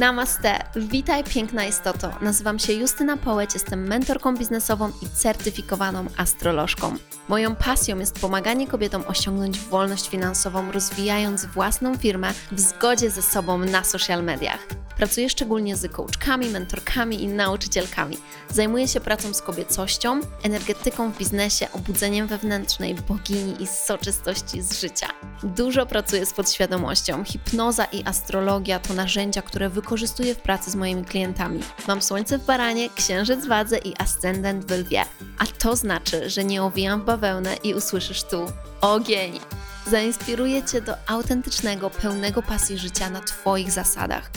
[0.00, 2.10] Namaste, witaj piękna istoto.
[2.20, 6.96] Nazywam się Justyna Połeć, jestem mentorką biznesową i certyfikowaną astrolożką.
[7.28, 13.58] Moją pasją jest pomaganie kobietom osiągnąć wolność finansową, rozwijając własną firmę w zgodzie ze sobą
[13.58, 14.66] na social mediach.
[15.00, 18.16] Pracuję szczególnie z coachkami, mentorkami i nauczycielkami.
[18.50, 25.06] Zajmuję się pracą z kobiecością, energetyką w biznesie, obudzeniem wewnętrznej bogini i soczystości z życia.
[25.42, 27.24] Dużo pracuję z podświadomością.
[27.24, 31.60] Hipnoza i astrologia to narzędzia, które wykorzystuję w pracy z moimi klientami.
[31.88, 35.02] Mam słońce w baranie, księżyc w wadze i ascendent w lwie.
[35.38, 38.46] A to znaczy, że nie owijam w bawełnę i usłyszysz tu
[38.80, 39.40] ogień.
[39.86, 44.30] Zainspiruję Cię do autentycznego, pełnego pasji życia na Twoich zasadach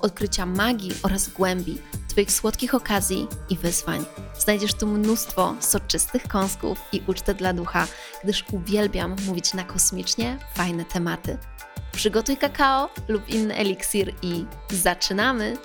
[0.00, 4.04] odkrycia magii oraz głębi, Twoich słodkich okazji i wyzwań.
[4.38, 7.86] Znajdziesz tu mnóstwo soczystych kąsków i ucztę dla ducha,
[8.24, 11.38] gdyż uwielbiam mówić na kosmicznie fajne tematy.
[11.92, 15.56] Przygotuj kakao lub inny eliksir i zaczynamy!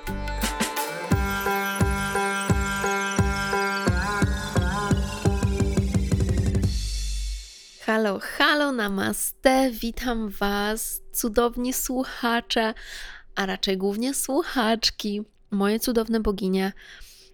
[7.85, 12.73] Halo, halo, namaste, witam Was, cudowni słuchacze
[13.35, 16.73] a raczej głównie słuchaczki, moje cudowne boginie,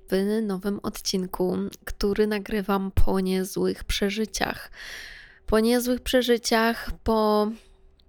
[0.09, 4.71] w nowym odcinku, który nagrywam po niezłych przeżyciach.
[5.45, 7.51] Po niezłych przeżyciach, po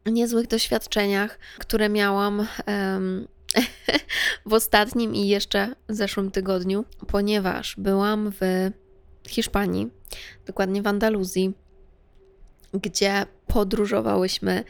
[0.07, 2.47] niezłych doświadczeniach, które miałam
[4.47, 8.71] w ostatnim i jeszcze zeszłym tygodniu, ponieważ byłam w
[9.29, 9.91] Hiszpanii,
[10.47, 11.53] dokładnie w Andaluzji,
[12.73, 14.65] gdzie podróżowałyśmy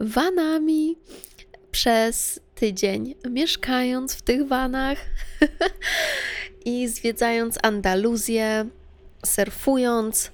[0.00, 0.96] vanami
[1.70, 4.98] przez tydzień, mieszkając w tych vanach
[6.64, 8.66] i zwiedzając Andaluzję,
[9.26, 10.30] surfując,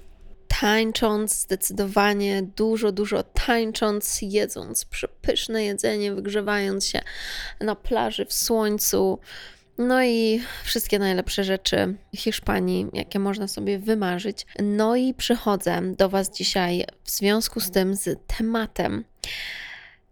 [0.59, 7.01] tańcząc, zdecydowanie dużo, dużo tańcząc, jedząc przepyszne jedzenie, wygrzewając się
[7.61, 9.19] na plaży w słońcu.
[9.77, 14.45] No i wszystkie najlepsze rzeczy Hiszpanii, jakie można sobie wymarzyć.
[14.63, 19.05] No i przychodzę do Was dzisiaj w związku z tym, z tematem,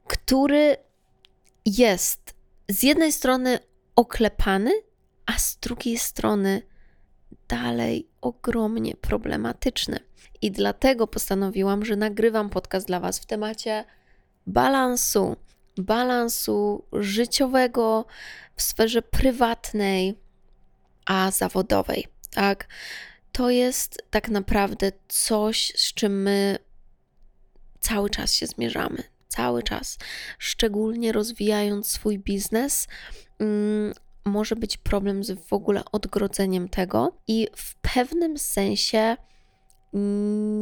[0.07, 0.77] który
[1.67, 2.35] jest
[2.69, 3.59] z jednej strony
[3.95, 4.71] oklepany,
[5.25, 6.61] a z drugiej strony
[7.47, 9.99] dalej ogromnie problematyczny.
[10.41, 13.85] I dlatego postanowiłam, że nagrywam podcast dla Was w temacie
[14.47, 15.35] balansu,
[15.77, 18.05] balansu życiowego
[18.55, 20.19] w sferze prywatnej,
[21.05, 22.07] a zawodowej.
[22.31, 22.67] Tak,
[23.31, 26.57] to jest tak naprawdę coś, z czym my
[27.79, 29.97] cały czas się zmierzamy cały czas,
[30.39, 32.87] szczególnie rozwijając swój biznes,
[33.39, 33.93] mm,
[34.25, 39.17] może być problem z w ogóle odgrodzeniem tego i w pewnym sensie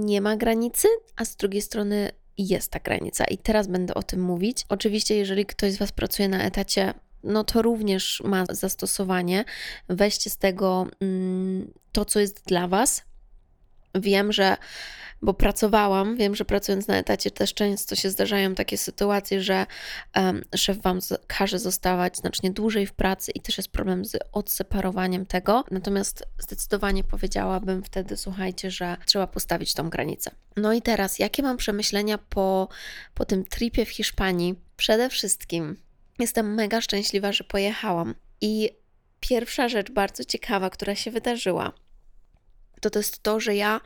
[0.01, 4.21] nie ma granicy, a z drugiej strony jest ta granica i teraz będę o tym
[4.21, 4.65] mówić.
[4.69, 6.93] Oczywiście, jeżeli ktoś z Was pracuje na etacie,
[7.23, 9.45] no to również ma zastosowanie.
[9.89, 13.03] Weźcie z tego mm, to, co jest dla Was.
[13.95, 14.57] Wiem, że
[15.21, 19.65] bo pracowałam, wiem, że pracując na etacie też często się zdarzają takie sytuacje, że
[20.15, 25.25] um, szef Wam każe zostawać znacznie dłużej w pracy i też jest problem z odseparowaniem
[25.25, 25.63] tego.
[25.71, 30.31] Natomiast zdecydowanie powiedziałabym wtedy, słuchajcie, że trzeba postawić tą granicę.
[30.57, 32.67] No i teraz, jakie mam przemyślenia po,
[33.13, 34.55] po tym tripie w Hiszpanii?
[34.77, 35.77] Przede wszystkim
[36.19, 38.15] jestem mega szczęśliwa, że pojechałam.
[38.41, 38.69] I
[39.19, 41.71] pierwsza rzecz bardzo ciekawa, która się wydarzyła,
[42.81, 43.81] to to jest to, że ja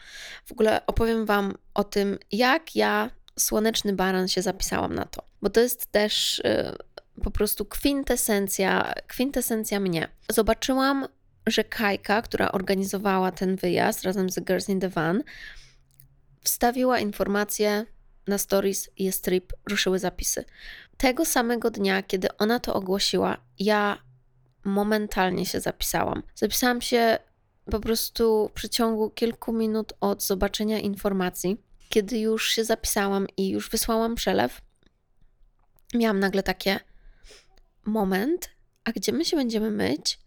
[0.46, 5.24] w ogóle opowiem Wam o tym, jak ja, słoneczny baran, się zapisałam na to.
[5.42, 6.76] Bo to jest też y,
[7.24, 10.08] po prostu kwintesencja, kwintesencja mnie.
[10.30, 11.08] Zobaczyłam,
[11.48, 15.24] że Kajka, która organizowała ten wyjazd razem z Girls in the Van,
[16.44, 17.86] wstawiła informację
[18.28, 20.46] na stories jest trip, ruszyły zapisy.
[20.98, 23.98] Tego samego dnia, kiedy ona to ogłosiła, ja
[24.64, 26.24] momentalnie się zapisałam.
[26.36, 27.18] Zapisałam się
[27.70, 31.58] po prostu w przeciągu kilku minut od zobaczenia informacji,
[31.90, 34.62] kiedy już się zapisałam i już wysłałam przelew,
[35.94, 36.80] miałam nagle takie
[37.86, 38.50] moment,
[38.84, 40.20] a gdzie my się będziemy myć?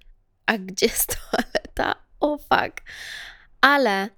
[0.46, 2.02] A gdzie jest toaleta?
[2.20, 2.80] O oh fuck.
[3.60, 4.08] Ale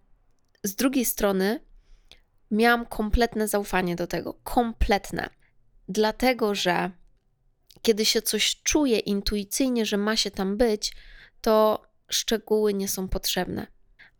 [0.63, 1.61] z drugiej strony
[2.51, 4.35] miałam kompletne zaufanie do tego.
[4.35, 5.31] Kompletne.
[5.89, 6.91] Dlatego, że
[7.83, 10.93] kiedy się coś czuje intuicyjnie, że ma się tam być,
[11.41, 13.67] to szczegóły nie są potrzebne.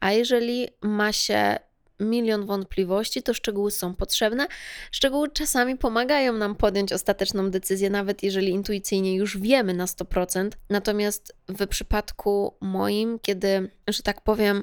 [0.01, 1.59] A jeżeli ma się
[2.01, 4.47] milion wątpliwości, to szczegóły są potrzebne.
[4.91, 10.51] Szczegóły czasami pomagają nam podjąć ostateczną decyzję, nawet jeżeli intuicyjnie już wiemy na 100%.
[10.71, 14.63] Natomiast w przypadku moim, kiedy, że tak powiem,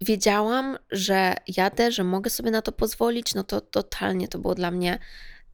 [0.00, 4.70] wiedziałam, że jadę, że mogę sobie na to pozwolić, no to totalnie to było dla
[4.70, 4.98] mnie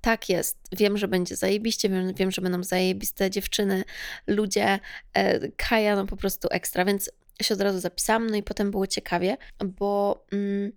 [0.00, 0.58] tak jest.
[0.72, 3.84] Wiem, że będzie zajebiście, wiem, wiem że będą zajebiste dziewczyny,
[4.26, 4.78] ludzie.
[5.14, 7.10] E, Kaja, no po prostu ekstra, więc
[7.42, 10.72] się od razu zapisałam, no i potem było ciekawie, bo mm,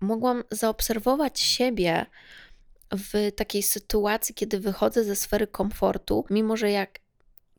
[0.00, 2.06] mogłam zaobserwować siebie
[2.90, 6.98] w takiej sytuacji, kiedy wychodzę ze sfery komfortu, mimo że jak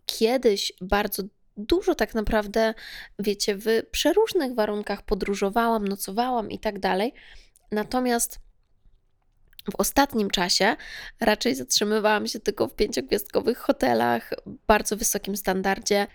[0.06, 1.23] kiedyś bardzo
[1.57, 2.73] dużo tak naprawdę,
[3.19, 7.13] wiecie, w przeróżnych warunkach podróżowałam, nocowałam i tak dalej.
[7.71, 8.39] Natomiast
[9.71, 10.75] w ostatnim czasie
[11.19, 14.33] raczej zatrzymywałam się tylko w pięciogwiazdkowych hotelach,
[14.68, 16.07] bardzo wysokim standardzie,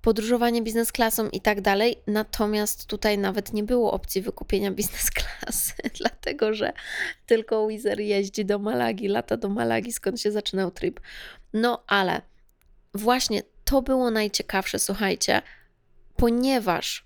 [0.00, 1.96] podróżowanie biznes klasą i tak dalej.
[2.06, 6.72] Natomiast tutaj nawet nie było opcji wykupienia biznes klasy, dlatego że
[7.26, 11.00] tylko Wizer jeździ do Malagi, lata do Malagi, skąd się zaczynał trip.
[11.52, 12.22] No ale
[12.94, 15.42] właśnie to było najciekawsze, słuchajcie,
[16.16, 17.04] ponieważ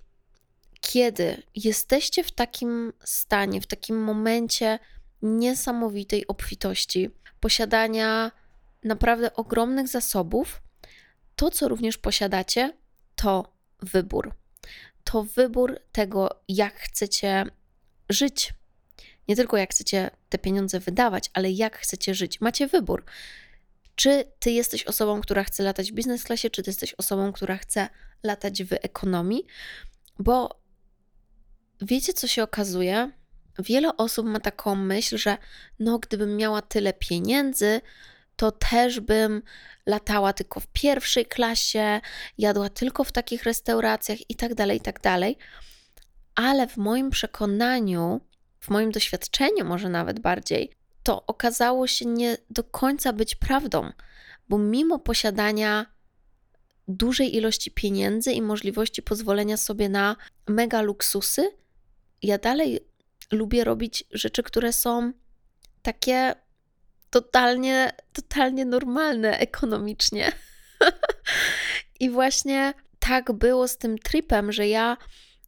[0.81, 4.79] kiedy jesteście w takim stanie, w takim momencie
[5.21, 7.09] niesamowitej obfitości,
[7.39, 8.31] posiadania
[8.83, 10.61] naprawdę ogromnych zasobów,
[11.35, 12.77] to co również posiadacie,
[13.15, 14.33] to wybór.
[15.03, 17.45] To wybór tego, jak chcecie
[18.09, 18.53] żyć.
[19.27, 22.41] Nie tylko jak chcecie te pieniądze wydawać, ale jak chcecie żyć.
[22.41, 23.03] Macie wybór.
[23.95, 27.57] Czy ty jesteś osobą, która chce latać w biznes klasie, czy ty jesteś osobą, która
[27.57, 27.89] chce
[28.23, 29.45] latać w ekonomii?
[30.19, 30.61] Bo
[31.81, 33.11] wiecie, co się okazuje?
[33.61, 35.37] Wiele osób ma taką myśl, że
[35.79, 37.81] no, gdybym miała tyle pieniędzy,
[38.35, 39.41] to też bym
[39.85, 42.01] latała tylko w pierwszej klasie,
[42.37, 45.37] jadła tylko w takich restauracjach i tak dalej, i tak dalej.
[46.35, 48.21] Ale w moim przekonaniu,
[48.59, 50.71] w moim doświadczeniu, może nawet bardziej,
[51.03, 53.91] to okazało się nie do końca być prawdą,
[54.49, 55.85] bo mimo posiadania
[56.87, 60.15] dużej ilości pieniędzy i możliwości pozwolenia sobie na
[60.47, 61.51] mega luksusy,
[62.21, 62.79] ja dalej
[63.31, 65.13] lubię robić rzeczy, które są
[65.81, 66.35] takie
[67.09, 70.31] totalnie, totalnie normalne ekonomicznie.
[71.99, 74.97] I właśnie tak było z tym tripem, że ja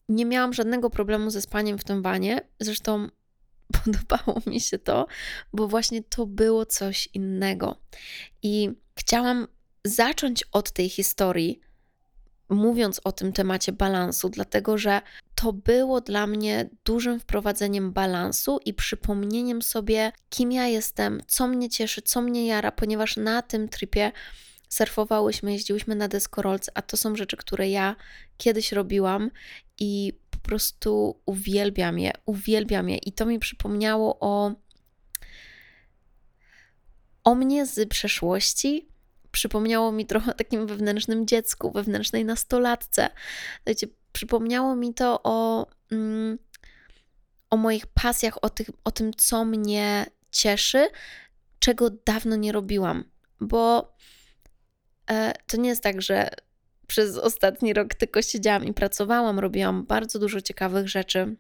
[0.10, 2.42] nie miałam żadnego problemu ze spaniem w tym wanie.
[2.60, 3.08] Zresztą
[3.84, 5.08] podobało mi się to,
[5.54, 7.82] bo właśnie to było coś innego.
[8.42, 8.70] I
[9.00, 9.48] chciałam
[9.86, 11.62] zacząć od tej historii,
[12.54, 15.02] mówiąc o tym temacie balansu, dlatego że
[15.36, 21.70] to było dla mnie dużym wprowadzeniem balansu i przypomnieniem sobie, kim ja jestem, co mnie
[21.70, 24.12] cieszy, co mnie jara, ponieważ na tym tripie
[24.70, 27.96] surfowałyśmy, jeździłyśmy na deskorolce, a to są rzeczy, które ja
[28.38, 29.32] kiedyś robiłam
[29.80, 32.98] i po prostu uwielbiam je, uwielbiam je.
[32.98, 34.54] I to mi przypomniało o,
[37.24, 38.93] o mnie z przeszłości,
[39.34, 43.10] przypomniało mi trochę o takim wewnętrznym dziecku, wewnętrznej nastolatce.
[43.68, 46.38] Wiecie, przypomniało mi to o, mm,
[47.50, 50.88] o moich pasjach, o, tych, o tym, co mnie cieszy,
[51.60, 53.04] czego dawno nie robiłam.
[53.40, 53.94] Bo
[55.12, 56.30] e, to nie jest tak, że
[56.88, 61.36] przez ostatni rok tylko siedziałam i pracowałam, robiłam bardzo dużo ciekawych rzeczy.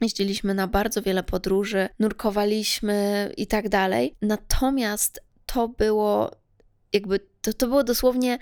[0.00, 4.16] Jeździliśmy na bardzo wiele podróży, nurkowaliśmy i tak dalej.
[4.22, 6.30] Natomiast to było
[6.92, 8.38] jakby to, to było dosłownie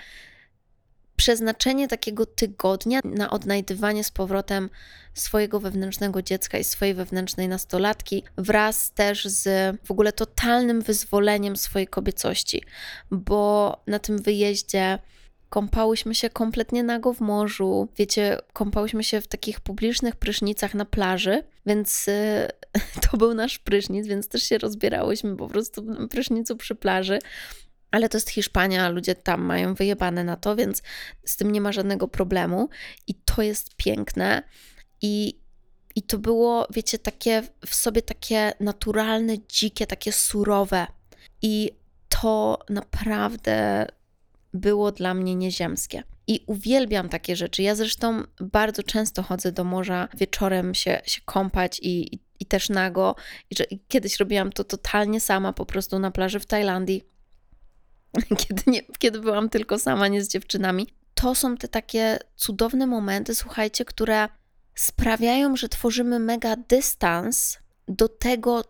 [1.16, 4.70] przeznaczenie takiego tygodnia na odnajdywanie z powrotem
[5.14, 11.86] swojego wewnętrznego dziecka i swojej wewnętrznej nastolatki, wraz też z w ogóle totalnym wyzwoleniem swojej
[11.86, 12.62] kobiecości,
[13.10, 14.98] bo na tym wyjeździe
[15.48, 21.42] kąpałyśmy się kompletnie nago w morzu, wiecie, kąpałyśmy się w takich publicznych prysznicach na plaży,
[21.66, 22.48] więc y,
[23.10, 27.18] to był nasz prysznic, więc też się rozbierałyśmy po prostu w prysznicu przy plaży
[27.94, 30.82] ale to jest Hiszpania, ludzie tam mają wyjebane na to, więc
[31.24, 32.68] z tym nie ma żadnego problemu
[33.06, 34.42] i to jest piękne
[35.02, 35.40] i,
[35.94, 40.86] i to było, wiecie, takie w sobie takie naturalne, dzikie, takie surowe
[41.42, 41.70] i
[42.08, 43.86] to naprawdę
[44.54, 46.02] było dla mnie nieziemskie.
[46.26, 47.62] I uwielbiam takie rzeczy.
[47.62, 52.68] Ja zresztą bardzo często chodzę do morza wieczorem się, się kąpać i, i, i też
[52.68, 53.14] nago.
[53.50, 57.13] I, że, I kiedyś robiłam to totalnie sama, po prostu na plaży w Tajlandii
[58.46, 60.86] kiedy, nie, kiedy byłam tylko sama, nie z dziewczynami.
[61.14, 64.28] To są te takie cudowne momenty, słuchajcie, które
[64.74, 68.64] sprawiają, że tworzymy mega dystans do tego,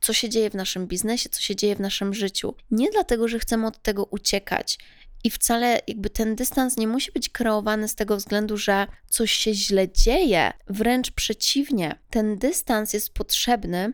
[0.00, 2.54] co się dzieje w naszym biznesie, co się dzieje w naszym życiu.
[2.70, 4.78] Nie dlatego, że chcemy od tego uciekać.
[5.24, 9.54] I wcale jakby ten dystans nie musi być kreowany z tego względu, że coś się
[9.54, 10.52] źle dzieje.
[10.66, 13.92] Wręcz przeciwnie, ten dystans jest potrzebny,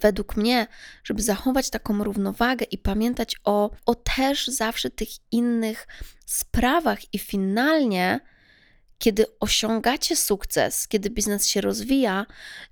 [0.00, 0.66] według mnie,
[1.04, 5.86] żeby zachować taką równowagę i pamiętać o, o też zawsze tych innych
[6.26, 8.20] sprawach, i finalnie,
[8.98, 12.26] kiedy osiągacie sukces, kiedy biznes się rozwija,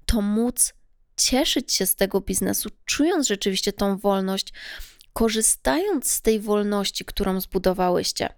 [0.07, 0.75] to móc
[1.17, 4.53] cieszyć się z tego biznesu, czując rzeczywiście tą wolność,
[5.13, 8.29] korzystając z tej wolności, którą zbudowałyście.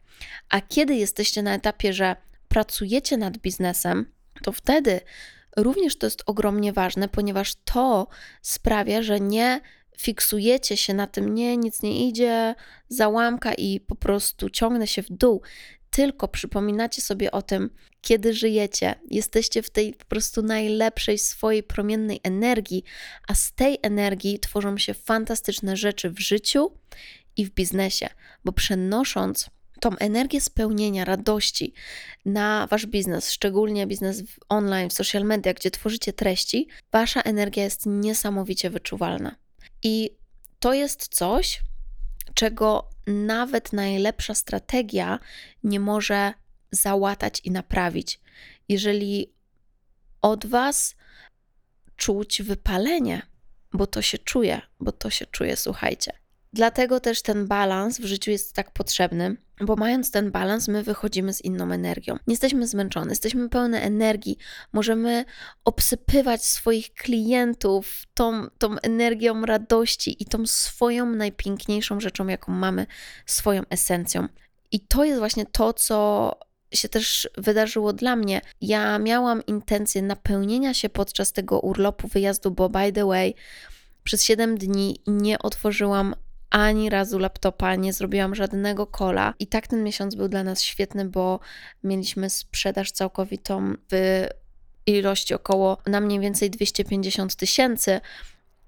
[0.48, 2.16] A kiedy jesteście na etapie, że
[2.48, 5.00] pracujecie nad biznesem, to wtedy
[5.56, 8.08] również to jest ogromnie ważne, ponieważ to
[8.42, 9.60] sprawia, że nie
[9.98, 12.54] fiksujecie się na tym, nie, nic nie idzie,
[12.88, 15.42] załamka i po prostu ciągnę się w dół,
[15.90, 17.70] tylko przypominacie sobie o tym,
[18.00, 22.84] kiedy żyjecie, jesteście w tej po prostu najlepszej swojej promiennej energii,
[23.28, 26.72] a z tej energii tworzą się fantastyczne rzeczy w życiu
[27.36, 28.08] i w biznesie,
[28.44, 31.72] bo przenosząc tą energię spełnienia, radości
[32.24, 37.86] na wasz biznes, szczególnie biznes online, w social media, gdzie tworzycie treści, wasza energia jest
[37.86, 39.36] niesamowicie wyczuwalna.
[39.82, 40.10] I
[40.60, 41.62] to jest coś,
[42.34, 45.18] czego nawet najlepsza strategia
[45.64, 46.32] nie może
[46.70, 48.20] załatać i naprawić.
[48.68, 49.32] Jeżeli
[50.22, 50.96] od Was
[51.96, 53.22] czuć wypalenie,
[53.72, 56.12] bo to się czuje, bo to się czuje, słuchajcie.
[56.56, 61.32] Dlatego też ten balans w życiu jest tak potrzebny, bo mając ten balans, my wychodzimy
[61.32, 62.14] z inną energią.
[62.26, 64.38] Nie jesteśmy zmęczone, jesteśmy pełne energii,
[64.72, 65.24] możemy
[65.64, 72.86] obsypywać swoich klientów tą, tą energią radości i tą swoją najpiękniejszą rzeczą, jaką mamy,
[73.26, 74.28] swoją esencją.
[74.72, 76.32] I to jest właśnie to, co
[76.72, 78.40] się też wydarzyło dla mnie.
[78.60, 83.34] Ja miałam intencję napełnienia się podczas tego urlopu, wyjazdu, bo by the way,
[84.04, 86.14] przez 7 dni nie otworzyłam
[86.50, 89.34] ani razu laptopa, nie zrobiłam żadnego kola.
[89.38, 91.40] I tak ten miesiąc był dla nas świetny, bo
[91.84, 94.26] mieliśmy sprzedaż całkowitą w
[94.86, 98.00] ilości około na mniej więcej 250 tysięcy.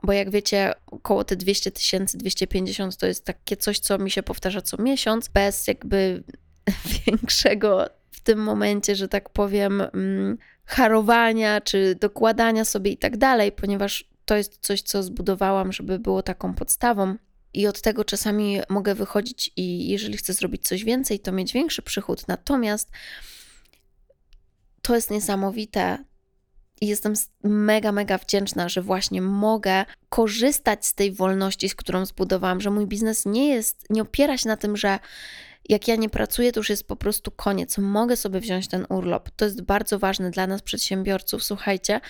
[0.03, 4.23] Bo jak wiecie, około te 200 tysięcy, 250 to jest takie coś, co mi się
[4.23, 6.23] powtarza co miesiąc, bez jakby
[7.07, 13.53] większego w tym momencie, że tak powiem, mm, harowania czy dokładania sobie i tak dalej,
[13.53, 17.17] ponieważ to jest coś, co zbudowałam, żeby było taką podstawą
[17.55, 21.83] i od tego czasami mogę wychodzić i jeżeli chcę zrobić coś więcej, to mieć większy
[21.83, 22.29] przychód.
[22.29, 22.91] Natomiast
[24.83, 26.05] to jest niesamowite.
[26.81, 27.15] Jestem
[27.45, 32.87] mega, mega wdzięczna, że właśnie mogę korzystać z tej wolności, z którą zbudowałam, że mój
[32.87, 34.99] biznes nie jest, nie opiera się na tym, że
[35.69, 37.79] jak ja nie pracuję, to już jest po prostu koniec.
[37.79, 39.31] Mogę sobie wziąć ten urlop.
[39.37, 42.01] To jest bardzo ważne dla nas, przedsiębiorców, słuchajcie,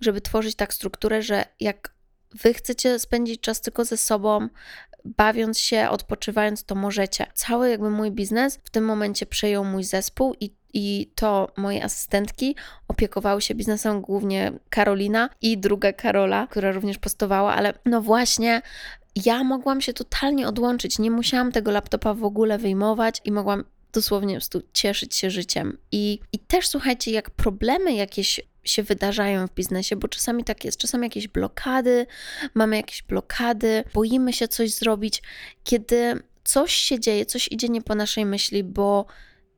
[0.00, 1.94] żeby tworzyć tak strukturę, że jak
[2.34, 4.48] wy chcecie spędzić czas tylko ze sobą,
[5.04, 7.26] bawiąc się, odpoczywając, to możecie.
[7.34, 12.56] Cały jakby mój biznes w tym momencie przejął mój zespół i i to moje asystentki
[12.88, 18.62] opiekowały się biznesem, głównie Karolina i druga Karola, która również postowała, ale no właśnie
[19.26, 24.34] ja mogłam się totalnie odłączyć, nie musiałam tego laptopa w ogóle wyjmować i mogłam dosłownie
[24.34, 25.78] po prostu cieszyć się życiem.
[25.92, 30.78] I, I też słuchajcie, jak problemy jakieś się wydarzają w biznesie, bo czasami tak jest,
[30.78, 32.06] czasami jakieś blokady,
[32.54, 35.22] mamy jakieś blokady, boimy się coś zrobić,
[35.64, 39.06] kiedy coś się dzieje, coś idzie nie po naszej myśli, bo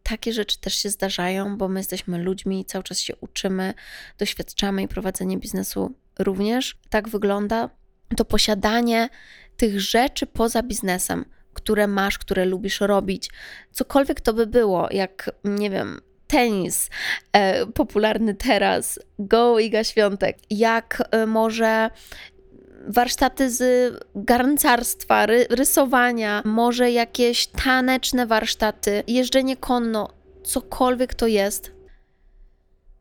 [0.03, 3.75] takie rzeczy też się zdarzają, bo my jesteśmy ludźmi cały czas się uczymy,
[4.19, 7.71] doświadczamy i prowadzenie biznesu również tak wygląda.
[8.17, 9.09] To posiadanie
[9.57, 13.31] tych rzeczy poza biznesem, które masz, które lubisz robić,
[13.73, 16.91] cokolwiek to by było, jak nie wiem, tenis
[17.33, 21.91] e, popularny teraz, Go Iga Świątek, jak e, może
[22.87, 30.09] warsztaty z garncarstwa, ry rysowania, może jakieś taneczne warsztaty, jeżdżenie konno,
[30.45, 31.73] cokolwiek to jest.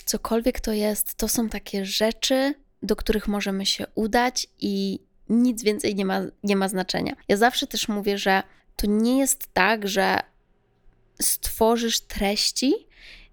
[0.05, 5.00] Cokolwiek to jest, to są takie rzeczy, do których możemy się udać i
[5.30, 7.15] nic więcej nie ma, nie ma znaczenia.
[7.27, 8.44] Ja zawsze też mówię, że
[8.75, 10.20] to nie jest tak, że
[11.22, 12.74] stworzysz treści,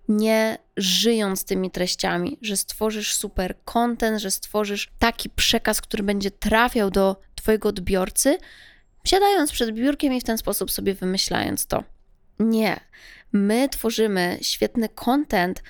[0.09, 6.90] nie żyjąc tymi treściami, że stworzysz super content, że stworzysz taki przekaz, który będzie trafiał
[6.90, 8.38] do Twojego odbiorcy,
[9.04, 11.85] siadając przed biurkiem i w ten sposób sobie wymyślając to.
[12.38, 12.80] Nie.
[13.32, 15.62] My tworzymy świetny content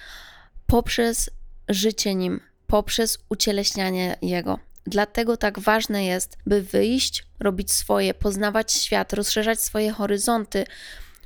[0.67, 1.31] poprzez
[1.69, 4.59] życie nim, poprzez ucieleśnianie jego.
[4.91, 10.65] Dlatego tak ważne jest, by wyjść, robić swoje, poznawać świat, rozszerzać swoje horyzonty,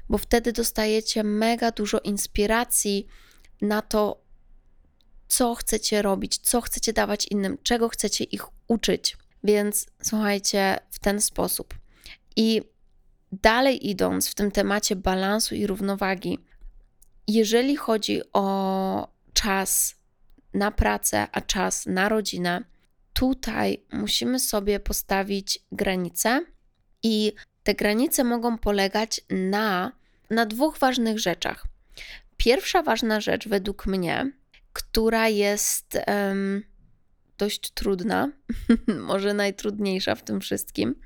[0.09, 3.07] bo wtedy dostajecie mega dużo inspiracji
[3.63, 4.21] na to,
[5.29, 9.17] co chcecie robić, co chcecie dawać innym, czego chcecie ich uczyć.
[9.45, 11.75] Więc słuchajcie w ten sposób.
[12.37, 12.63] I
[13.33, 16.39] dalej idąc w tym temacie balansu i równowagi,
[17.29, 19.95] jeżeli chodzi o czas
[20.55, 22.74] na pracę, a czas na rodzinę,
[23.15, 26.45] tutaj musimy sobie postawić granice
[27.03, 29.93] i te granice mogą polegać na,
[30.31, 31.67] na dwóch ważnych rzeczach.
[32.37, 34.33] Pierwsza ważna rzecz według mnie,
[34.73, 36.63] która jest um,
[37.39, 38.29] dość trudna,
[39.11, 41.01] może najtrudniejsza w tym wszystkim,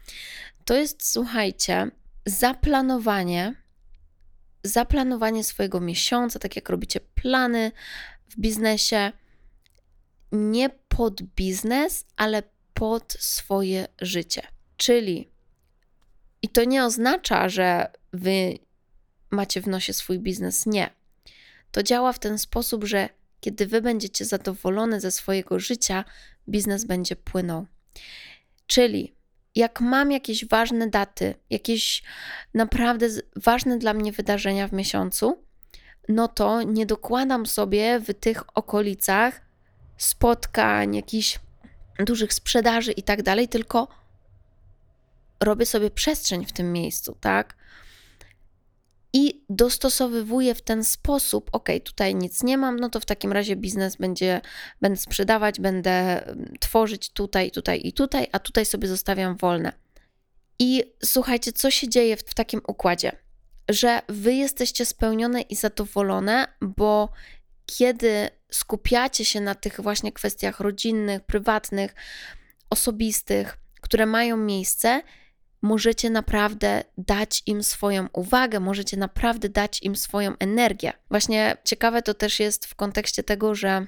[0.65, 1.91] to jest, słuchajcie,
[2.27, 3.55] zaplanowanie,
[4.65, 7.73] zaplanowanie swojego miesiąca, tak jak robicie plany
[8.29, 9.13] w biznesie,
[10.33, 12.43] nie pod biznes, ale
[12.75, 14.43] pod swoje życie.
[14.77, 15.31] Czyli,
[16.43, 18.59] i to nie oznacza, że wy
[19.31, 20.91] macie w nosie swój biznes, nie.
[21.73, 23.09] To działa w ten sposób, że
[23.41, 26.05] kiedy wy będziecie zadowolone ze swojego życia,
[26.49, 27.67] biznes będzie płynął.
[28.67, 29.15] Czyli
[29.55, 32.03] jak mam jakieś ważne daty, jakieś
[32.55, 35.45] naprawdę ważne dla mnie wydarzenia w miesiącu,
[36.09, 39.48] no to nie dokładam sobie w tych okolicach
[39.99, 41.39] spotkań, jakichś
[41.99, 43.89] dużych sprzedaży i tak dalej, tylko
[45.41, 47.57] robię sobie przestrzeń w tym miejscu, tak?
[49.13, 53.57] I dostosowywuję w ten sposób, ok, tutaj nic nie mam, no to w takim razie
[53.57, 54.41] biznes będzie,
[54.81, 59.73] będę sprzedawać, będę mm, tworzyć tutaj, tutaj i tutaj, a tutaj sobie zostawiam wolne.
[60.59, 63.13] I słuchajcie, co się dzieje w, w takim układzie?
[63.69, 67.09] Że wy jesteście spełnione i zadowolone, bo
[67.67, 71.95] kiedy skupiacie się na tych właśnie kwestiach rodzinnych, prywatnych,
[72.71, 75.03] osobistych, które mają miejsce,
[75.63, 80.93] możecie naprawdę dać im swoją uwagę, możecie naprawdę dać im swoją energię.
[81.11, 83.87] Właśnie ciekawe to też jest w kontekście tego, że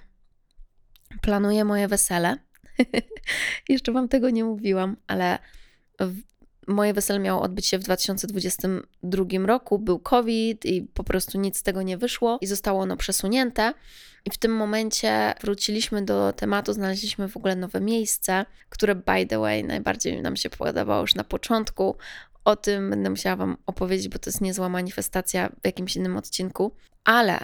[1.20, 2.36] planuję moje wesele.
[3.68, 5.38] Jeszcze Wam tego nie mówiłam, ale
[6.66, 9.78] moje wesele miało odbyć się w 2022 roku.
[9.78, 13.72] Był COVID i po prostu nic z tego nie wyszło i zostało ono przesunięte.
[14.24, 19.38] I w tym momencie wróciliśmy do tematu, znaleźliśmy w ogóle nowe miejsce, które, by the
[19.38, 21.96] way, najbardziej nam się podobało już na początku.
[22.44, 26.72] O tym będę musiała Wam opowiedzieć, bo to jest niezła manifestacja w jakimś innym odcinku.
[27.04, 27.38] Ale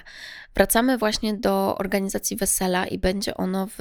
[0.54, 3.78] wracamy właśnie do organizacji wesela i będzie ono w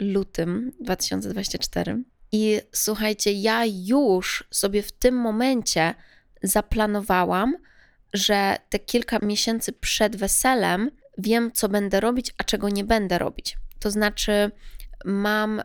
[0.00, 2.02] lutym 2024.
[2.34, 5.94] I słuchajcie, ja już sobie w tym momencie
[6.42, 7.56] zaplanowałam,
[8.12, 13.56] że te kilka miesięcy przed weselem wiem, co będę robić, a czego nie będę robić.
[13.78, 14.50] To znaczy,
[15.04, 15.62] mam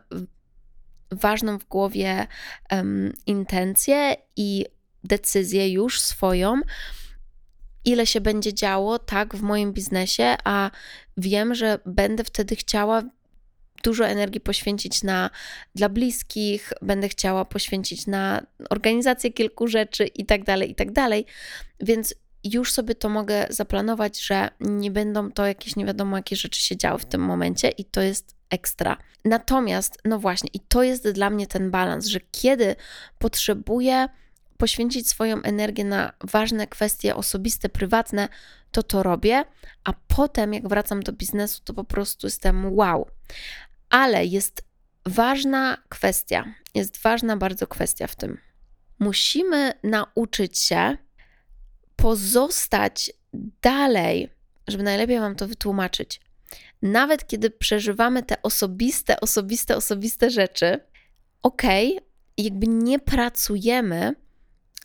[1.11, 2.27] ważną w głowie
[2.71, 4.65] um, intencję i
[5.03, 6.61] decyzję już swoją,
[7.85, 10.71] ile się będzie działo tak w moim biznesie, a
[11.17, 13.03] wiem, że będę wtedy chciała
[13.83, 15.29] dużo energii poświęcić na
[15.75, 21.25] dla bliskich, będę chciała poświęcić na organizację kilku rzeczy i tak dalej, i tak dalej.
[21.79, 26.61] Więc już sobie to mogę zaplanować, że nie będą to jakieś nie wiadomo jakie rzeczy
[26.61, 28.97] się działy w tym momencie i to jest ekstra.
[29.25, 32.75] Natomiast, no właśnie, i to jest dla mnie ten balans, że kiedy
[33.17, 34.07] potrzebuję
[34.57, 38.29] poświęcić swoją energię na ważne kwestie osobiste, prywatne,
[38.71, 39.43] to to robię,
[39.83, 43.07] a potem jak wracam do biznesu, to po prostu jestem wow.
[43.89, 44.63] Ale jest
[45.05, 48.37] ważna kwestia, jest ważna bardzo kwestia w tym.
[48.99, 50.97] Musimy nauczyć się
[51.95, 53.11] pozostać
[53.61, 54.29] dalej,
[54.67, 56.21] żeby najlepiej Wam to wytłumaczyć.
[56.81, 60.79] Nawet kiedy przeżywamy te osobiste, osobiste, osobiste rzeczy,
[61.43, 61.61] ok,
[62.37, 64.15] jakby nie pracujemy,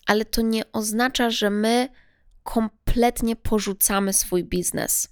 [0.06, 1.88] ale to nie oznacza, że my
[2.42, 5.08] kompletnie porzucamy swój biznes.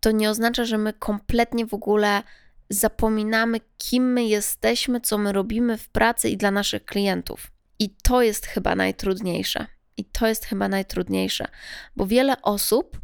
[0.00, 2.22] To nie oznacza, że my kompletnie w ogóle
[2.70, 7.50] zapominamy, kim my jesteśmy, co my robimy w pracy i dla naszych klientów.
[7.78, 9.66] I to jest chyba najtrudniejsze.
[9.96, 11.48] I to jest chyba najtrudniejsze,
[11.96, 13.00] bo wiele osób,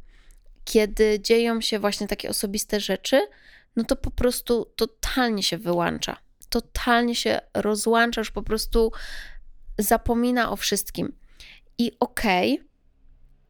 [0.65, 3.21] kiedy dzieją się właśnie takie osobiste rzeczy,
[3.77, 6.17] no to po prostu totalnie się wyłącza.
[6.49, 8.93] Totalnie się rozłącza, już po prostu
[9.79, 11.17] zapomina o wszystkim.
[11.79, 12.67] I okej, okay,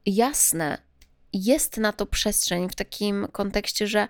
[0.07, 0.79] jasne,
[1.33, 4.09] jest na to przestrzeń w takim kontekście, że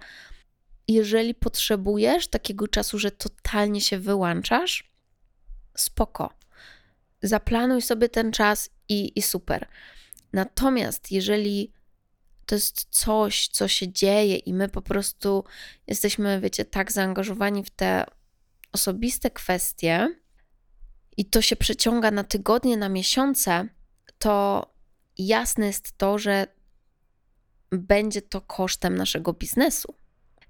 [0.92, 4.92] jeżeli potrzebujesz takiego czasu, że totalnie się wyłączasz,
[5.76, 6.30] spoko.
[7.22, 9.68] Zaplanuj sobie ten czas i, i super.
[10.32, 11.72] Natomiast jeżeli
[12.46, 15.44] to jest coś, co się dzieje i my po prostu
[15.86, 18.04] jesteśmy, wiecie, tak zaangażowani w te
[18.72, 20.08] osobiste kwestie
[21.16, 23.68] i to się przeciąga na tygodnie, na miesiące,
[24.18, 24.66] to
[25.18, 26.46] jasne jest to, że
[27.70, 29.94] będzie to kosztem naszego biznesu.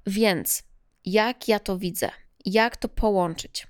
[0.06, 0.62] Więc
[1.04, 2.10] jak ja to widzę?
[2.44, 3.66] Jak to połączyć?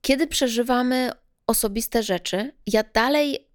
[0.00, 1.10] Kiedy przeżywamy
[1.46, 3.48] osobiste rzeczy, ja dalej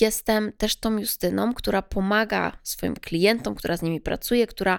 [0.00, 4.78] jestem też tą Justyną, która pomaga swoim klientom, która z nimi pracuje, która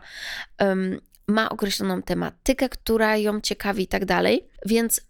[0.60, 4.48] um, ma określoną tematykę, która ją ciekawi i tak dalej.
[4.66, 5.02] Więc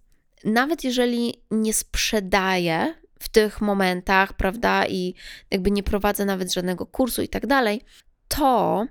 [0.44, 5.14] nawet jeżeli nie sprzedaję w tych momentach, prawda, i
[5.52, 7.82] jakby nie prowadzę nawet żadnego kursu i tak dalej,
[8.28, 8.86] to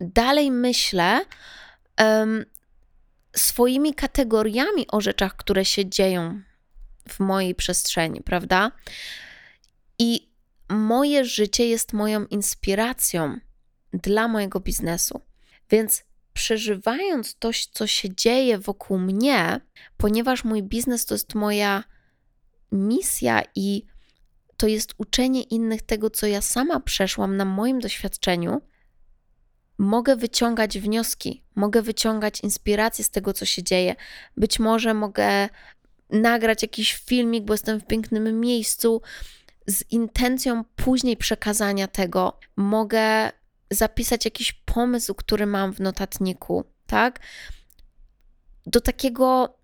[0.00, 1.20] dalej myślę
[1.98, 2.44] um,
[3.36, 6.40] swoimi kategoriami o rzeczach, które się dzieją
[7.08, 8.72] w mojej przestrzeni, prawda?
[9.98, 10.30] I
[10.68, 13.38] moje życie jest moją inspiracją
[13.92, 15.20] dla mojego biznesu.
[15.70, 19.60] Więc przeżywając to, co się dzieje wokół mnie,
[19.96, 21.84] ponieważ mój biznes to jest moja
[22.72, 23.82] misja i
[24.56, 28.60] to jest uczenie innych tego, co ja sama przeszłam na moim doświadczeniu,
[29.78, 33.96] mogę wyciągać wnioski, mogę wyciągać inspiracje z tego, co się dzieje.
[34.36, 35.48] Być może mogę
[36.10, 39.02] nagrać jakiś filmik, bo jestem w pięknym miejscu,
[39.66, 42.38] z intencją później przekazania tego.
[42.56, 43.32] Mogę
[43.70, 47.20] zapisać jakiś pomysł, który mam w notatniku, tak?
[48.66, 49.58] Do takiego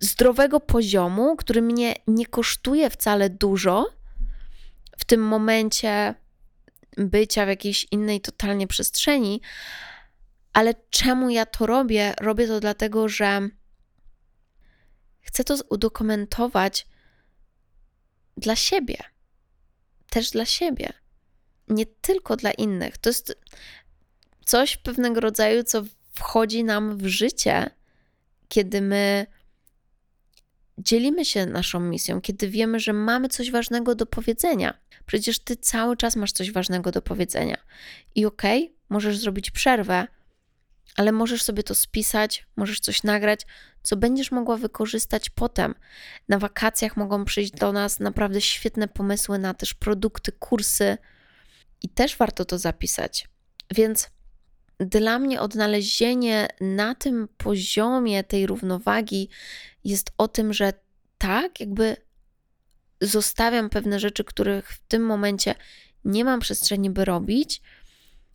[0.00, 3.86] zdrowego poziomu, który mnie nie kosztuje wcale dużo
[4.98, 6.14] w tym momencie
[6.96, 9.40] bycia w jakiejś innej totalnie przestrzeni.
[10.52, 12.14] Ale czemu ja to robię?
[12.20, 13.48] Robię to dlatego, że
[15.20, 16.86] chcę to udokumentować
[18.36, 18.96] dla siebie.
[20.10, 20.92] Też dla siebie.
[21.68, 22.98] Nie tylko dla innych.
[22.98, 23.38] To jest
[24.44, 25.82] coś pewnego rodzaju, co
[26.14, 27.70] wchodzi nam w życie,
[28.48, 29.26] kiedy my
[30.82, 34.74] dzielimy się naszą misją, kiedy wiemy, że mamy coś ważnego do powiedzenia.
[35.06, 37.56] Przecież ty cały czas masz coś ważnego do powiedzenia.
[38.14, 40.06] I okej, okay, możesz zrobić przerwę,
[40.96, 43.46] ale możesz sobie to spisać, możesz coś nagrać,
[43.82, 45.74] co będziesz mogła wykorzystać potem.
[46.28, 50.98] Na wakacjach mogą przyjść do nas naprawdę świetne pomysły na też produkty, kursy
[51.82, 53.28] i też warto to zapisać.
[53.74, 54.10] Więc
[54.80, 59.28] dla mnie odnalezienie na tym poziomie tej równowagi
[59.84, 60.72] jest o tym, że
[61.18, 61.96] tak, jakby
[63.00, 65.54] zostawiam pewne rzeczy, których w tym momencie
[66.04, 67.62] nie mam przestrzeni, by robić,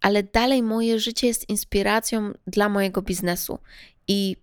[0.01, 3.60] ale dalej moje życie jest inspiracją dla mojego biznesu.
[4.08, 4.36] I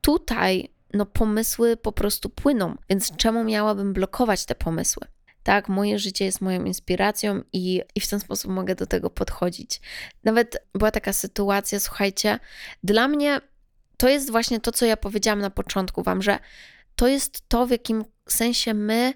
[0.00, 5.06] tutaj no, pomysły po prostu płyną, więc czemu miałabym blokować te pomysły?
[5.42, 9.80] Tak, moje życie jest moją inspiracją i, i w ten sposób mogę do tego podchodzić.
[10.24, 12.38] Nawet była taka sytuacja, słuchajcie,
[12.84, 13.40] dla mnie
[13.96, 16.38] to jest właśnie to, co ja powiedziałam na początku Wam, że
[16.96, 19.14] to jest to, w jakim sensie my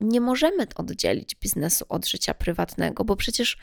[0.00, 3.58] nie możemy oddzielić biznesu od życia prywatnego, bo przecież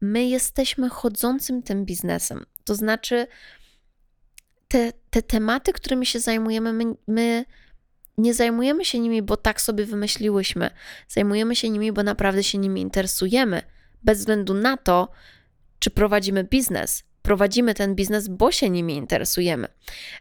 [0.00, 2.46] my jesteśmy chodzącym tym biznesem.
[2.64, 3.26] To znaczy,
[4.68, 7.44] te, te tematy, którymi się zajmujemy, my, my
[8.18, 10.70] nie zajmujemy się nimi, bo tak sobie wymyśliłyśmy.
[11.08, 13.62] Zajmujemy się nimi, bo naprawdę się nimi interesujemy,
[14.02, 15.08] bez względu na to,
[15.78, 17.04] czy prowadzimy biznes.
[17.22, 19.68] Prowadzimy ten biznes, bo się nimi interesujemy.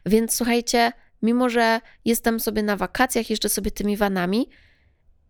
[0.05, 4.49] Więc słuchajcie, mimo że jestem sobie na wakacjach, jeszcze sobie tymi vanami,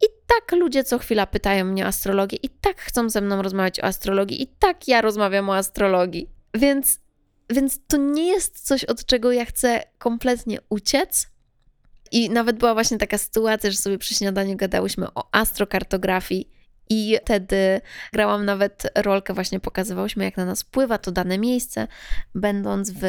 [0.01, 3.79] i tak ludzie co chwila pytają mnie o astrologię, i tak chcą ze mną rozmawiać
[3.79, 6.29] o astrologii, i tak ja rozmawiam o astrologii.
[6.53, 6.99] Więc,
[7.49, 11.34] więc to nie jest coś, od czego ja chcę kompletnie uciec.
[12.15, 16.49] I nawet była właśnie taka sytuacja, że sobie przy śniadaniu gadałyśmy o astrokartografii.
[16.89, 17.81] I wtedy
[18.13, 21.87] grałam nawet rolkę, właśnie pokazywałyśmy, jak na nas wpływa to dane miejsce,
[22.35, 22.99] będąc w,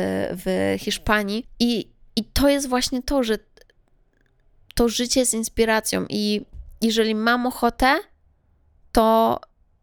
[0.45, 1.47] w Hiszpanii.
[1.61, 3.39] I, I to jest właśnie to, że
[4.75, 6.07] to życie jest inspiracją.
[6.09, 6.47] I
[6.81, 7.95] jeżeli mam ochotę,
[8.93, 9.41] to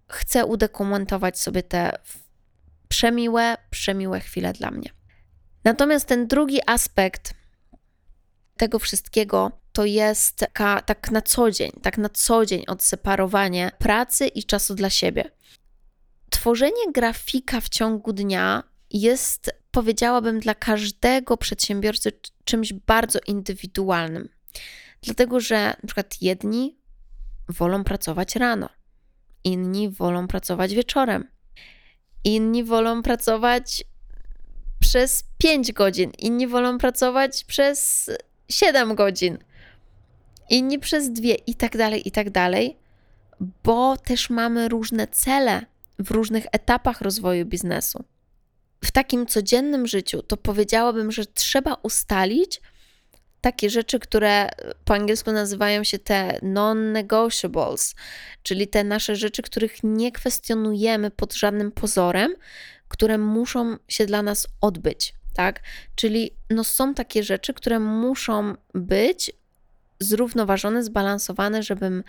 [0.07, 1.91] chcę udokumentować sobie te
[2.87, 4.89] przemiłe, przemiłe chwile dla mnie.
[5.63, 7.42] Natomiast ten drugi aspekt
[8.57, 14.27] tego wszystkiego to jest taka, tak na co dzień, tak na co dzień odseparowanie pracy
[14.27, 15.31] i czasu dla siebie.
[16.29, 22.11] Tworzenie grafika w ciągu dnia jest, powiedziałabym, dla każdego przedsiębiorcy
[22.45, 24.29] czymś bardzo indywidualnym.
[25.01, 26.77] Dlatego, że przykład jedni
[27.49, 28.69] wolą pracować rano,
[29.43, 31.27] inni wolą pracować wieczorem,
[32.23, 33.83] inni wolą pracować
[34.79, 38.09] przez 5 godzin, inni wolą pracować przez
[38.53, 39.37] 7 godzin,
[40.49, 42.77] inni przez 2 i tak dalej, i tak dalej,
[43.63, 45.65] bo też mamy różne cele
[45.99, 48.03] w różnych etapach rozwoju biznesu.
[48.83, 52.61] W takim codziennym życiu to powiedziałabym, że trzeba ustalić,
[53.41, 54.49] takie rzeczy, które
[54.85, 57.95] po angielsku nazywają się te non-negotiables,
[58.43, 62.35] czyli te nasze rzeczy, których nie kwestionujemy pod żadnym pozorem,
[62.87, 65.61] które muszą się dla nas odbyć, tak?
[65.95, 69.31] Czyli no są takie rzeczy, które muszą być
[69.99, 72.03] zrównoważone, zbalansowane, żebym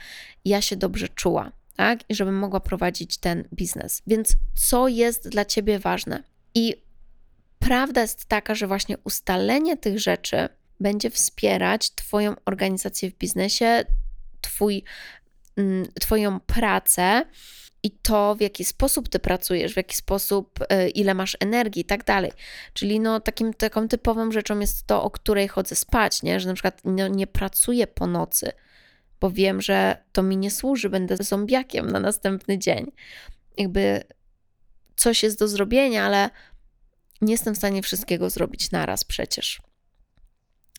[0.44, 2.00] ja się dobrze czuła, tak?
[2.08, 4.02] I żebym mogła prowadzić ten biznes.
[4.06, 6.22] Więc co jest dla ciebie ważne?
[6.54, 6.74] I
[7.58, 10.48] prawda jest taka, że właśnie ustalenie tych rzeczy
[10.80, 13.84] będzie wspierać Twoją organizację w biznesie,
[14.40, 14.84] twój,
[15.56, 17.24] mm, Twoją pracę
[17.84, 21.84] i to, w jaki sposób ty pracujesz, w jaki sposób, y, ile masz energii i
[21.84, 22.32] tak dalej.
[22.72, 26.40] Czyli no, takim, taką typową rzeczą jest to, o której chodzę spać, nie?
[26.40, 28.52] że na przykład no, nie pracuję po nocy,
[29.20, 32.92] bo wiem, że to mi nie służy, będę zombiakiem na następny dzień.
[33.58, 34.04] Jakby
[34.96, 36.30] coś jest do zrobienia, ale
[37.20, 39.62] nie jestem w stanie wszystkiego zrobić naraz przecież.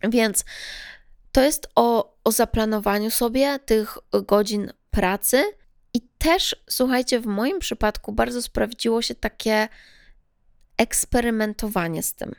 [0.03, 0.45] Więc
[1.31, 5.43] to jest o, o zaplanowaniu sobie tych godzin pracy.
[6.25, 9.67] Też, słuchajcie, w moim przypadku bardzo sprawdziło się takie
[10.77, 12.31] eksperymentowanie z tym.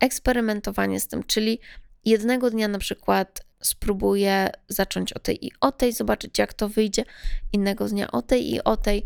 [0.00, 1.58] Eksperymentowanie z tym, czyli
[2.04, 7.04] jednego dnia na przykład spróbuję zacząć o tej i o tej, zobaczyć jak to wyjdzie,
[7.52, 9.04] innego dnia o tej i o tej.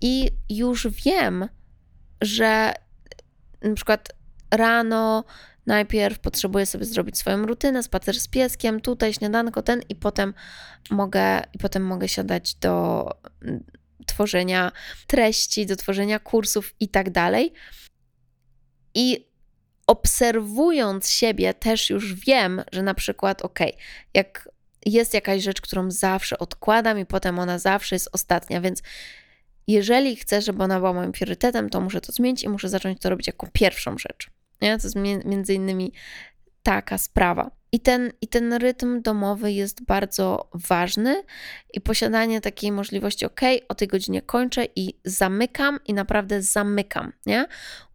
[0.00, 1.48] I już wiem,
[2.20, 2.72] że
[3.62, 4.08] na przykład
[4.50, 5.24] rano
[5.68, 10.34] najpierw potrzebuję sobie zrobić swoją rutynę, spacer z pieskiem, tutaj śniadanko, ten i potem
[10.90, 13.04] mogę, i potem mogę siadać do
[13.42, 13.64] mm,
[14.06, 14.72] tworzenia
[15.06, 17.52] treści, do tworzenia kursów i tak dalej.
[18.94, 19.28] I
[19.86, 23.58] obserwując siebie, też już wiem, że na przykład, ok,
[24.14, 24.48] jak
[24.86, 28.82] jest jakaś rzecz, którą zawsze odkładam i potem ona zawsze jest ostatnia, więc
[29.66, 33.10] jeżeli chcę, żeby ona była moim priorytetem, to muszę to zmienić i muszę zacząć to
[33.10, 34.37] robić jako pierwszą rzecz.
[34.60, 34.78] Nie?
[34.78, 35.92] To jest między innymi
[36.62, 37.50] taka sprawa.
[37.72, 41.22] I ten, I ten rytm domowy jest bardzo ważny
[41.74, 47.46] i posiadanie takiej możliwości, ok, o tej godzinie kończę i zamykam i naprawdę zamykam, nie?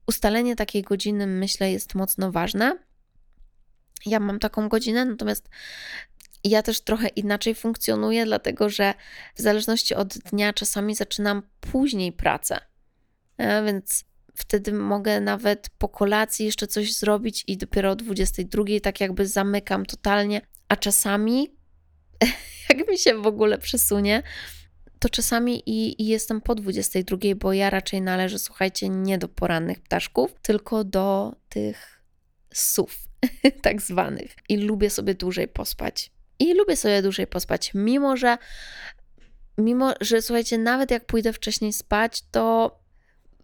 [0.08, 2.78] Ustalenie takiej godziny, myślę, jest mocno ważne.
[4.06, 5.50] Ja mam taką godzinę, natomiast
[6.44, 8.94] ja też trochę inaczej funkcjonuję, dlatego że
[9.36, 12.60] w zależności od dnia czasami zaczynam później pracę.
[13.38, 19.02] E, więc wtedy mogę nawet po kolacji jeszcze coś zrobić i dopiero o 22 tak
[19.02, 21.56] jakby zamykam totalnie, a czasami
[22.70, 24.24] jak mi się w ogóle przesunie,
[25.00, 29.80] to czasami i, i, jestem po 22, bo ja raczej należę, słuchajcie, nie do porannych
[29.80, 32.04] ptaszków, tylko do tych
[32.54, 33.08] sów,
[33.62, 34.36] tak zwanych.
[34.50, 36.12] I lubię sobie dłużej pospać.
[36.40, 38.38] I lubię sobie dłużej pospać, mimo że,
[39.58, 42.80] mimo że, słuchajcie, nawet jak pójdę wcześniej spać, to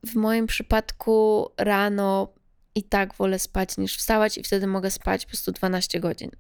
[0.04, 2.34] w moim przypadku rano
[2.76, 6.32] i tak wolę spać niż wstawać, i wtedy mogę spać po prostu 12 godzin.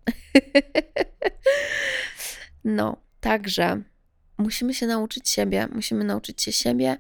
[2.63, 3.81] no, także
[4.37, 6.97] musimy się nauczyć siebie, musimy nauczyć się siebie,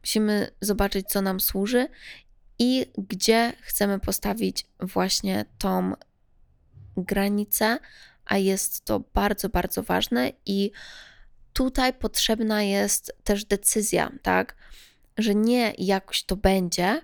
[0.00, 1.88] musimy zobaczyć, co nam służy
[2.58, 5.92] i gdzie chcemy postawić właśnie tą
[6.96, 7.78] granicę,
[8.24, 10.70] a jest to bardzo, bardzo ważne i
[11.52, 14.56] tutaj potrzebna jest też decyzja, tak?
[15.22, 17.02] Że nie jakoś to będzie,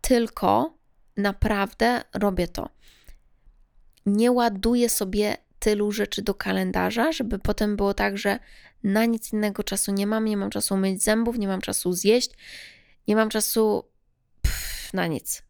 [0.00, 0.78] tylko
[1.16, 2.68] naprawdę robię to.
[4.06, 8.38] Nie ładuję sobie tylu rzeczy do kalendarza, żeby potem było tak, że
[8.82, 12.30] na nic innego czasu nie mam, nie mam czasu myć zębów, nie mam czasu zjeść,
[13.08, 13.84] nie mam czasu
[14.42, 15.42] pff, na nic.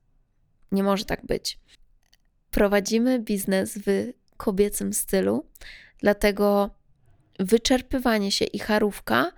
[0.72, 1.58] Nie może tak być.
[2.50, 5.46] Prowadzimy biznes w kobiecym stylu,
[5.98, 6.70] dlatego
[7.38, 9.32] wyczerpywanie się i charówka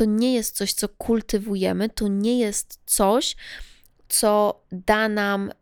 [0.00, 3.36] to nie jest coś, co kultywujemy, to nie jest coś,
[4.08, 5.52] co da nam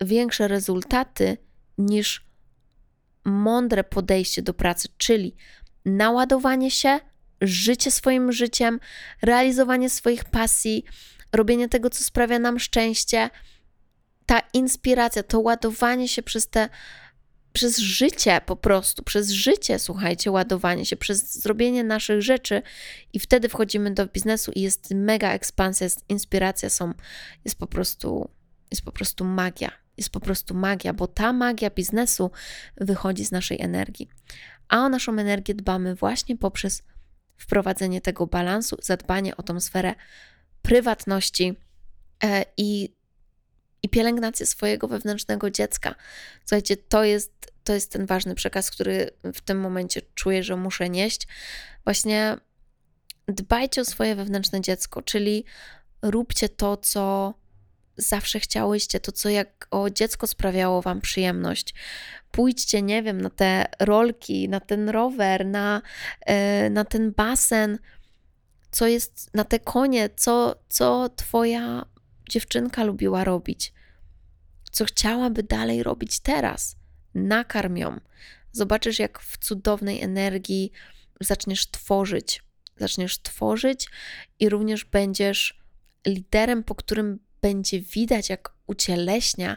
[0.00, 1.36] większe rezultaty
[1.78, 2.24] niż
[3.24, 5.36] mądre podejście do pracy, czyli
[5.84, 7.00] naładowanie się,
[7.40, 8.80] życie swoim życiem,
[9.22, 10.84] realizowanie swoich pasji,
[11.32, 13.30] robienie tego, co sprawia nam szczęście,
[14.26, 16.68] ta inspiracja, to ładowanie się przez te
[17.58, 22.62] przez życie po prostu, przez życie, słuchajcie, ładowanie się, przez zrobienie naszych rzeczy
[23.12, 26.94] i wtedy wchodzimy do biznesu i jest mega ekspansja, jest inspiracja, są,
[27.44, 28.30] jest po prostu,
[28.70, 29.72] jest po prostu magia.
[29.96, 32.30] Jest po prostu magia, bo ta magia biznesu
[32.76, 34.08] wychodzi z naszej energii.
[34.68, 36.82] A o naszą energię dbamy właśnie poprzez
[37.36, 39.94] wprowadzenie tego balansu, zadbanie o tą sferę
[40.62, 41.56] prywatności
[42.24, 42.97] e, i
[43.82, 45.94] i pielęgnację swojego wewnętrznego dziecka.
[46.40, 50.88] Słuchajcie, to jest, to jest ten ważny przekaz, który w tym momencie czuję, że muszę
[50.88, 51.26] nieść.
[51.84, 52.36] Właśnie
[53.28, 55.44] dbajcie o swoje wewnętrzne dziecko, czyli
[56.02, 57.34] róbcie to, co
[57.96, 61.74] zawsze chciałyście, to co jak o dziecko sprawiało wam przyjemność.
[62.30, 65.82] Pójdźcie, nie wiem, na te rolki, na ten rower, na,
[66.26, 67.78] yy, na ten basen,
[68.70, 71.86] co jest na te konie, co, co twoja
[72.28, 73.72] dziewczynka lubiła robić,
[74.70, 76.76] co chciałaby dalej robić teraz.
[77.14, 78.00] Nakarm ją.
[78.52, 80.72] Zobaczysz, jak w cudownej energii
[81.20, 82.42] zaczniesz tworzyć.
[82.76, 83.88] Zaczniesz tworzyć
[84.40, 85.60] i również będziesz
[86.06, 89.56] liderem, po którym będzie widać, jak ucieleśnia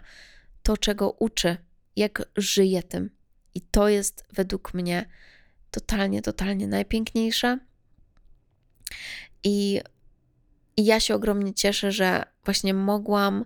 [0.64, 1.58] to, czego uczy,
[1.96, 3.10] jak żyje tym.
[3.54, 5.06] I to jest według mnie
[5.72, 7.60] totalnie, totalnie najpiękniejsze.
[9.44, 9.82] I,
[10.78, 13.46] I ja się ogromnie cieszę, że właśnie mogłam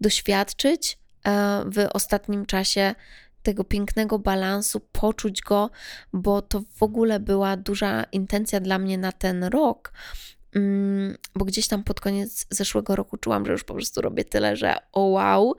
[0.00, 2.94] doświadczyć e, w ostatnim czasie
[3.42, 5.70] tego pięknego balansu, poczuć go,
[6.12, 9.92] bo to w ogóle była duża intencja dla mnie na ten rok.
[10.54, 14.56] Mm, bo gdzieś tam pod koniec zeszłego roku czułam, że już po prostu robię tyle,
[14.56, 15.56] że o wow,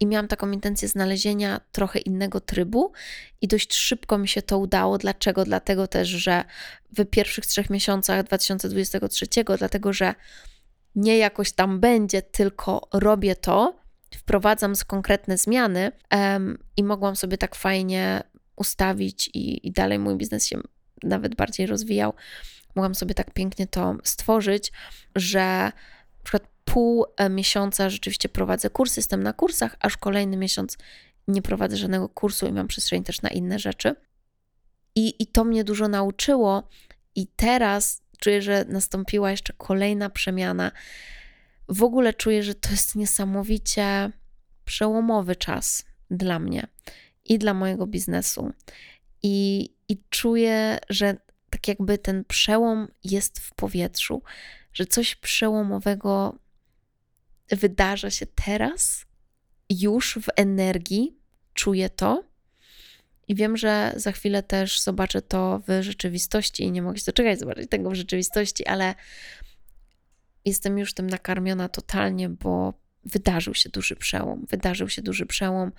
[0.00, 2.92] i miałam taką intencję znalezienia trochę innego trybu,
[3.40, 4.98] i dość szybko mi się to udało.
[4.98, 5.44] Dlaczego?
[5.44, 6.44] Dlatego też, że
[6.98, 9.26] w pierwszych trzech miesiącach 2023,
[9.58, 10.14] dlatego że
[10.94, 13.76] nie jakoś tam będzie, tylko robię to,
[14.16, 18.22] wprowadzam z konkretne zmiany um, i mogłam sobie tak fajnie
[18.56, 20.60] ustawić, i, i dalej mój biznes się
[21.02, 22.14] nawet bardziej rozwijał.
[22.74, 24.72] Mogłam sobie tak pięknie to stworzyć,
[25.14, 25.72] że
[26.18, 30.78] na przykład pół e, miesiąca rzeczywiście prowadzę kurs, jestem na kursach, aż kolejny miesiąc
[31.28, 33.94] nie prowadzę żadnego kursu i mam przestrzeń też na inne rzeczy.
[34.94, 36.68] I, I to mnie dużo nauczyło,
[37.14, 40.72] i teraz czuję, że nastąpiła jeszcze kolejna przemiana.
[41.68, 44.10] W ogóle czuję, że to jest niesamowicie
[44.64, 46.66] przełomowy czas dla mnie
[47.24, 48.52] i dla mojego biznesu.
[49.22, 51.16] I, i czuję, że
[51.50, 54.22] tak jakby ten przełom jest w powietrzu,
[54.72, 56.38] że coś przełomowego
[57.50, 59.04] wydarza się teraz,
[59.70, 61.18] już w energii,
[61.54, 62.24] czuję to.
[63.28, 67.38] I wiem, że za chwilę też zobaczę to w rzeczywistości i nie mogę się doczekać
[67.38, 68.94] zobaczyć tego w rzeczywistości, ale
[70.44, 74.46] jestem już tym nakarmiona totalnie, bo wydarzył się duży przełom.
[74.50, 75.72] Wydarzył się duży przełom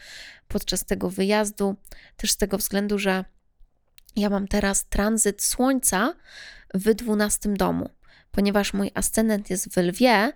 [0.47, 1.75] podczas tego wyjazdu,
[2.17, 3.25] też z tego względu, że
[4.15, 6.13] ja mam teraz tranzyt Słońca
[6.73, 7.89] w dwunastym domu,
[8.31, 10.33] ponieważ mój ascendent jest w lwie,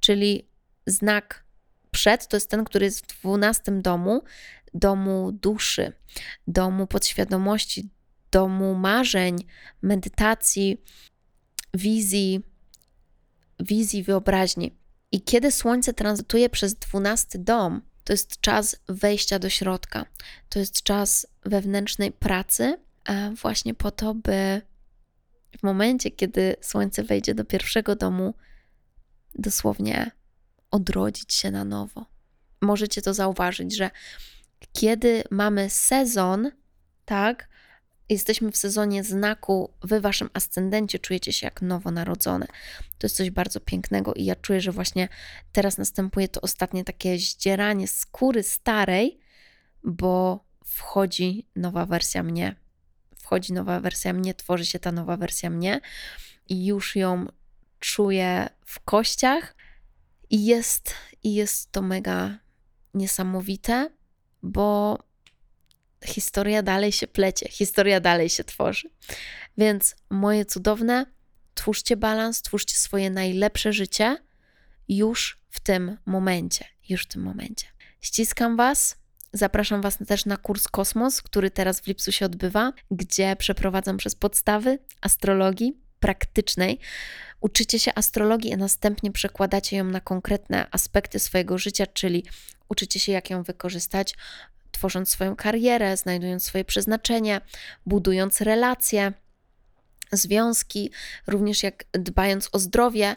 [0.00, 0.48] czyli
[0.86, 1.44] znak
[1.90, 4.22] przed to jest ten, który jest w dwunastym domu,
[4.74, 5.92] domu duszy,
[6.46, 7.90] domu podświadomości,
[8.30, 9.36] domu marzeń,
[9.82, 10.82] medytacji,
[11.74, 12.40] wizji,
[13.60, 14.78] wizji wyobraźni.
[15.12, 20.06] I kiedy Słońce tranzytuje przez dwunasty dom, to jest czas wejścia do środka,
[20.48, 22.78] to jest czas wewnętrznej pracy,
[23.42, 24.62] właśnie po to, by
[25.58, 28.34] w momencie, kiedy Słońce wejdzie do pierwszego domu,
[29.34, 30.10] dosłownie
[30.70, 32.06] odrodzić się na nowo.
[32.60, 33.90] Możecie to zauważyć, że
[34.72, 36.50] kiedy mamy sezon,
[37.04, 37.48] tak,
[38.08, 42.46] jesteśmy w sezonie znaku, wy waszym ascendencie czujecie się jak nowonarodzone.
[42.98, 45.08] To jest coś bardzo pięknego i ja czuję, że właśnie
[45.52, 49.18] teraz następuje to ostatnie takie zdzieranie skóry starej,
[49.84, 52.56] bo wchodzi nowa wersja mnie.
[53.18, 55.80] Wchodzi nowa wersja mnie, tworzy się ta nowa wersja mnie
[56.48, 57.26] i już ją
[57.80, 59.54] czuję w kościach
[60.30, 62.38] i jest, i jest to mega
[62.94, 63.90] niesamowite,
[64.42, 64.98] bo
[66.04, 68.90] historia dalej się plecie, historia dalej się tworzy.
[69.58, 71.06] Więc moje cudowne,
[71.54, 74.16] twórzcie balans, twórzcie swoje najlepsze życie
[74.88, 77.66] już w tym momencie, już w tym momencie.
[78.00, 78.96] Ściskam Was.
[79.32, 84.14] Zapraszam Was też na kurs Kosmos, który teraz w lipcu się odbywa, gdzie przeprowadzam przez
[84.14, 86.78] podstawy astrologii praktycznej.
[87.40, 92.24] Uczycie się astrologii, a następnie przekładacie ją na konkretne aspekty swojego życia, czyli
[92.68, 94.14] uczycie się, jak ją wykorzystać
[94.72, 97.40] tworząc swoją karierę, znajdując swoje przeznaczenie,
[97.86, 99.12] budując relacje,
[100.12, 100.90] związki,
[101.26, 103.16] również jak dbając o zdrowie.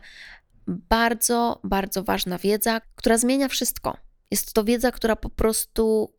[0.67, 3.97] Bardzo, bardzo ważna wiedza, która zmienia wszystko.
[4.31, 6.13] Jest to wiedza, która po prostu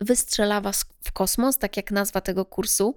[0.00, 2.94] wystrzela Was w kosmos, tak jak nazwa tego kursu.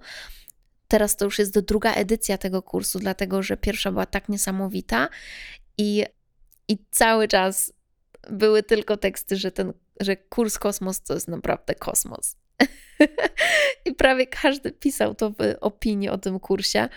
[0.88, 5.08] Teraz to już jest druga edycja tego kursu, dlatego że pierwsza była tak niesamowita
[5.78, 6.04] i,
[6.68, 7.72] i cały czas
[8.30, 12.36] były tylko teksty, że ten że kurs kosmos to jest naprawdę kosmos.
[13.86, 16.88] I prawie każdy pisał to w opinii o tym kursie.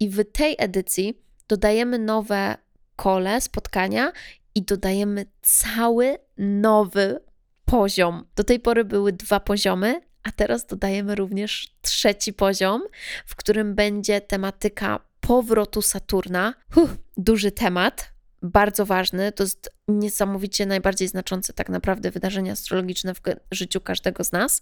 [0.00, 2.56] I w tej edycji dodajemy nowe
[2.96, 4.12] kole, spotkania
[4.54, 7.20] i dodajemy cały nowy
[7.64, 8.24] poziom.
[8.36, 12.82] Do tej pory były dwa poziomy, a teraz dodajemy również trzeci poziom,
[13.26, 16.54] w którym będzie tematyka powrotu Saturna.
[16.74, 18.12] Huh, duży temat,
[18.42, 19.32] bardzo ważny.
[19.32, 23.20] To jest niesamowicie najbardziej znaczące tak naprawdę wydarzenie astrologiczne w
[23.50, 24.60] życiu każdego z nas,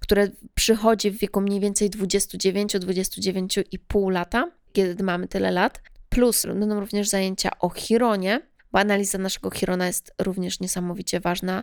[0.00, 5.80] które przychodzi w wieku mniej więcej 29-29,5 lata, kiedy mamy tyle lat.
[6.08, 8.40] Plus będą również zajęcia o Chironie,
[8.72, 11.62] bo analiza naszego Chirona jest również niesamowicie ważna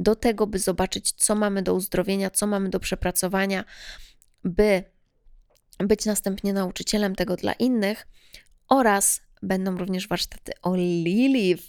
[0.00, 3.64] do tego, by zobaczyć, co mamy do uzdrowienia, co mamy do przepracowania,
[4.44, 4.84] by
[5.78, 8.06] być następnie nauczycielem tego dla innych
[8.68, 11.64] oraz będą również warsztaty o Lilith,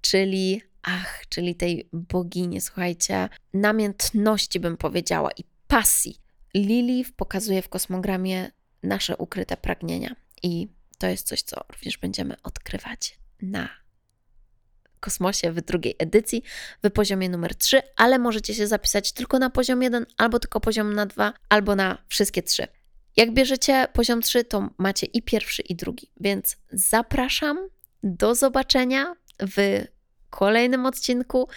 [0.00, 6.16] czyli ach, czyli tej bogini, słuchajcie, namiętności bym powiedziała i pasji.
[6.54, 8.50] Lilith pokazuje w kosmogramie
[8.82, 10.68] nasze ukryte pragnienia i
[10.98, 13.81] to jest coś, co również będziemy odkrywać na
[15.02, 16.42] kosmosie w drugiej edycji,
[16.84, 20.94] w poziomie numer 3, ale możecie się zapisać tylko na poziom 1, albo tylko poziom
[20.94, 22.66] na 2, albo na wszystkie trzy.
[23.16, 27.68] Jak bierzecie poziom 3, to macie i pierwszy, i drugi, więc zapraszam.
[28.02, 29.84] Do zobaczenia w
[30.30, 31.48] kolejnym odcinku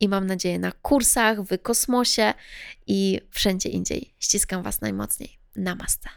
[0.00, 2.34] i mam nadzieję na kursach, w kosmosie
[2.86, 4.14] i wszędzie indziej.
[4.18, 5.38] Ściskam Was najmocniej.
[5.56, 6.08] Namaste.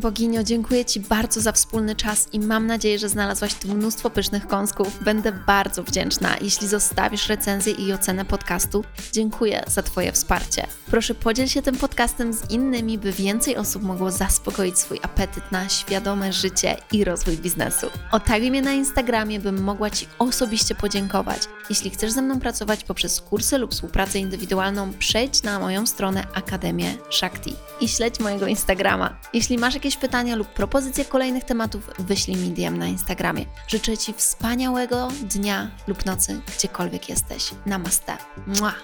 [0.00, 4.46] Boginio, dziękuję Ci bardzo za wspólny czas i mam nadzieję, że znalazłaś tu mnóstwo pysznych
[4.46, 5.04] kąsków.
[5.04, 8.84] Będę bardzo wdzięczna, jeśli zostawisz recenzję i ocenę podcastu.
[9.12, 10.66] Dziękuję za Twoje wsparcie.
[10.90, 15.68] Proszę podziel się tym podcastem z innymi, by więcej osób mogło zaspokoić swój apetyt na
[15.68, 17.86] świadome życie i rozwój biznesu.
[18.12, 21.42] Otaguj mnie na Instagramie, bym mogła Ci osobiście podziękować.
[21.70, 26.94] Jeśli chcesz ze mną pracować poprzez kursy lub współpracę indywidualną, przejdź na moją stronę Akademię
[27.10, 29.16] Shakti i śledź mojego Instagrama.
[29.32, 33.46] Jeśli masz jakieś pytania lub propozycje kolejnych tematów, wyślij mi DM na Instagramie.
[33.68, 37.50] Życzę Ci wspaniałego dnia lub nocy, gdziekolwiek jesteś.
[37.66, 38.16] Namaste.
[38.46, 38.74] Mua.